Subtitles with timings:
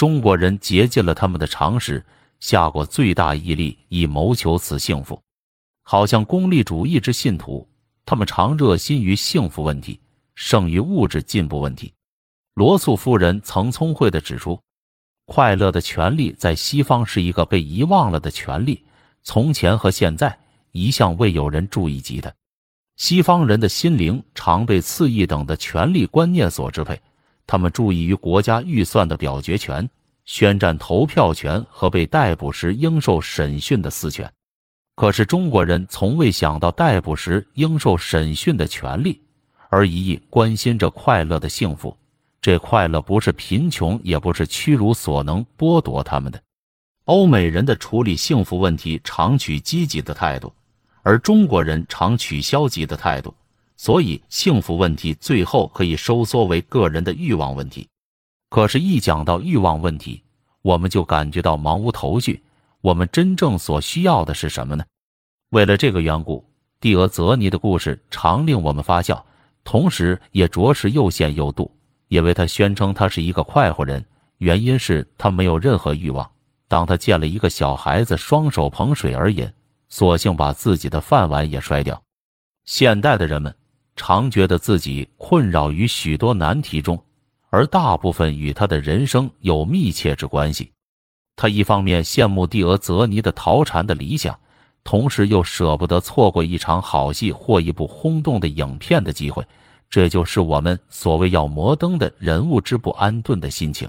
[0.00, 2.02] 中国人竭尽了他们的常识，
[2.38, 5.20] 下过最大毅力以谋求此幸福。
[5.82, 7.68] 好像功利主义之信徒，
[8.06, 10.00] 他们常热心于幸福问题，
[10.34, 11.92] 胜于物质进步问题。
[12.54, 14.58] 罗素夫人曾聪慧地指出，
[15.26, 18.82] 快乐的权利在西方是一个被遗忘了的权利，
[19.22, 20.38] 从前和现在
[20.72, 22.34] 一向未有人注意及的。
[22.96, 26.98] 西方人的心灵常被次一等的权力观念所支配，
[27.50, 29.90] 他们注意于国家预算的表决权、
[30.24, 34.32] 宣战投票权和被逮捕时应受审讯的私权。
[34.94, 39.20] 可是中国人从未想到逮捕时应受审讯的权利，
[39.68, 41.96] 而一意关心着快乐的幸福。
[42.40, 46.40] 这快乐不是贫穷，也不是屈辱所能剥夺他们的。
[47.06, 50.52] 欧美人的处理幸福问题常取积极的态度。
[51.02, 53.34] 而中国人常取消极的态度，
[53.80, 57.88] 所以幸福问题最后可以收缩为个人的欲望问题。
[58.50, 60.22] 可是，一讲到欲望问题，
[60.60, 62.42] 我们就感觉到茫无头绪。
[62.82, 64.84] 我们真正所需要的是什么呢？
[65.48, 66.44] 为了这个缘故，
[66.78, 69.24] 蒂俄泽尼的故事常令我们发笑，
[69.64, 71.74] 同时也着实又羡又度。
[72.08, 74.04] 因为他宣称他是一个快活人，
[74.36, 76.30] 原因是他没有任何欲望。
[76.68, 79.50] 当他见了一个小孩子双手捧水而饮。
[79.88, 82.02] 索性把自己的饭碗也摔掉。
[82.66, 83.52] 现代的人们
[84.02, 86.98] 常觉得自己困扰于许多难题中，
[87.50, 90.72] 而大部分与他的人生有密切之关系。
[91.36, 94.34] 他一方面羡慕蒂俄泽尼的逃禅的理想，
[94.82, 99.44] 同时又舍不得错过一场好戏或一部轰动的影片的机会。
[99.90, 103.86] 这就是我们所谓要摩登的人物之不安顿的心情。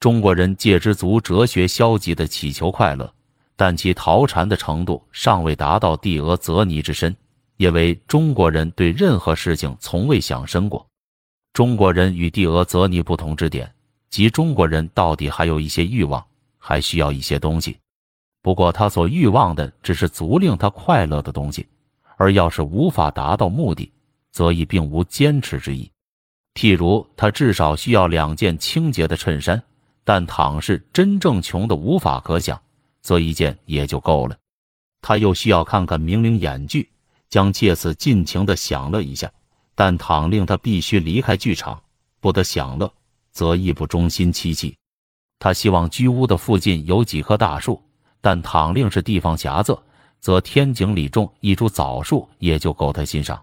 [0.00, 3.12] 中国人借之足哲学消极的祈求快乐。
[3.56, 7.14] 但其逃禅的程度尚未达到蒂俄泽尼之深，
[7.56, 10.86] 因为中国人对任何事情从未想深过。
[11.52, 13.72] 中国人与帝俄泽尼不同之点，
[14.10, 16.24] 即中国人到底还有一些欲望，
[16.58, 17.78] 还需要一些东西。
[18.42, 21.66] 不过他所欲望的只是足令他快乐的东西，
[22.16, 23.90] 而要是无法达到目的，
[24.32, 25.90] 则亦并无坚持之意。
[26.54, 29.62] 譬如他至少需要两件清洁的衬衫，
[30.04, 32.60] 但倘是真正穷的无法可想。
[33.00, 34.34] 则一件也就够了，
[35.02, 36.88] 他又需要看看明灵演剧，
[37.34, 39.28] 将借此尽情的享乐一下。
[39.74, 41.82] 但倘令他必须离开剧场，
[42.20, 42.88] 不得享乐，
[43.32, 44.76] 则亦不忠心戚戚。
[45.40, 47.82] 他希望居屋的附近有几棵大树，
[48.20, 49.76] 但倘令是地方狭窄，
[50.20, 53.42] 则天井里种一株枣树也就够他欣赏。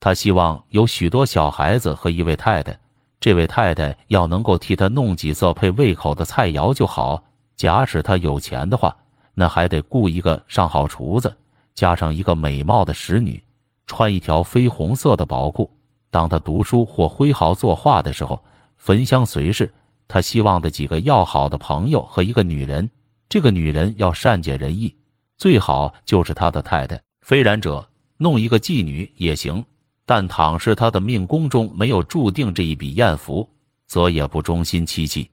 [0.00, 2.78] 他希望有许多小孩子和一位太太，
[3.18, 7.24] 这位太太要能够替他弄几色配胃口的菜肴就好。
[7.56, 8.94] 假使他有钱的话，
[9.32, 11.34] 那还得雇一个上好厨子，
[11.74, 13.42] 加上一个美貌的使女，
[13.86, 15.70] 穿一条绯红色的薄裤。
[16.10, 18.42] 当他读书或挥毫作画的时候，
[18.76, 19.72] 焚香随侍。
[20.06, 22.88] 他希望的几个要好的朋友和一个女人，
[23.28, 24.94] 这个女人要善解人意，
[25.36, 27.00] 最好就是他的太太。
[27.22, 29.64] 非然者，弄一个妓女也行。
[30.06, 33.48] 但倘是他的命宫中没有注定这一笔艳福，
[33.86, 35.30] 则也不忠心戚戚。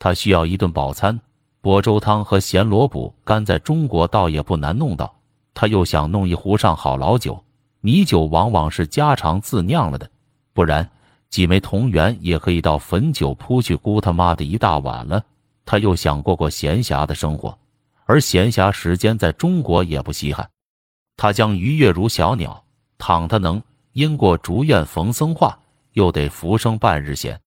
[0.00, 1.18] 他需要一顿饱餐。
[1.62, 5.14] 薄粥汤和咸萝卜干在中国倒也不难弄到，
[5.54, 7.44] 他又想弄一壶上好老酒，
[7.80, 10.10] 米酒往往是家常自酿了的，
[10.52, 10.88] 不然
[11.28, 15.24] 几枚铜元也可以到汾酒铺去咕他妈的一大碗了。
[15.64, 17.56] 他又想过过闲暇的生活，
[18.04, 20.48] 而闲暇时间在中国也不稀罕，
[21.16, 22.64] 他将愉悦如小鸟。
[22.98, 23.62] 倘他能
[23.92, 25.58] 因过竹院逢僧话，
[25.92, 27.40] 又得浮生半日闲。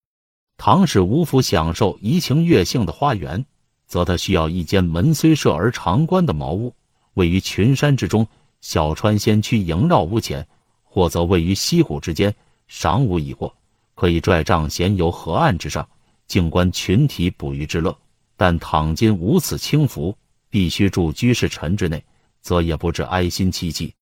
[0.56, 3.44] 倘使无福享受怡情悦性的花园。
[3.86, 6.74] 则他需要一间门虽设而常关的茅屋，
[7.14, 8.26] 位于群山之中，
[8.60, 10.42] 小川仙曲萦绕屋前；
[10.84, 12.34] 或则位于溪谷之间，
[12.70, 13.54] 晌午已过，
[13.94, 15.88] 可以拽帐闲游河岸之上，
[16.26, 17.96] 静观群体捕鱼之乐。
[18.36, 20.16] 但倘今无此轻浮，
[20.50, 22.02] 必须住居士臣之内，
[22.40, 23.94] 则也不知哀心戚戚，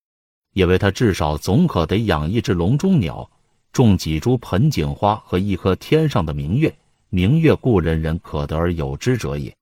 [0.55, 3.31] 因为他至少总可得养一只笼中鸟，
[3.73, 6.75] 种几株盆景花和一颗天上的明月。
[7.11, 9.55] 明月故人人可得而有之者也。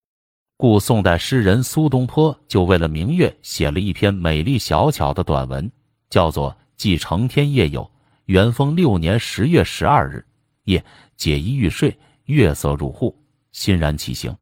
[0.60, 5.72] 故宋代诗人苏东坡就为了明月写了一篇美丽小巧的短文，
[6.10, 7.82] 叫做《寄承天夜游》。
[8.26, 10.22] 元丰六年十月十二日
[10.64, 10.84] 夜，
[11.16, 13.18] 解衣欲睡，月色入户，
[13.52, 14.36] 欣然起行。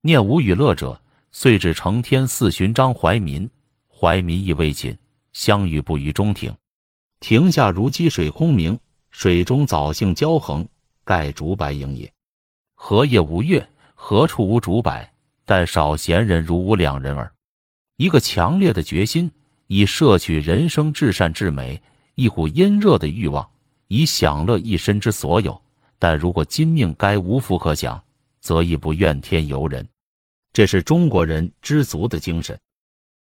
[0.00, 1.00] 念无与乐者，
[1.30, 3.48] 遂至承天寺寻张怀民。
[3.88, 4.98] 怀民亦未寝，
[5.32, 6.52] 相遇不于中庭。
[7.20, 8.76] 庭下如积水空明，
[9.12, 10.66] 水中藻荇交横，
[11.04, 12.12] 盖竹柏影也。
[12.74, 13.64] 何夜无月？
[13.94, 14.92] 何处无竹柏？
[15.44, 17.32] 但少闲人如吾两人耳。
[17.96, 19.30] 一个强烈的决心，
[19.66, 21.80] 以摄取人生至善至美；
[22.14, 23.48] 一股阴热的欲望，
[23.88, 25.60] 以享乐一身之所有。
[25.98, 28.02] 但如果今命该无福可享，
[28.40, 29.86] 则亦不怨天尤人。
[30.52, 32.58] 这是中国人知足的精神。